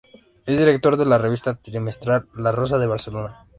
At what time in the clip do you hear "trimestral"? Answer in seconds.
1.61-2.25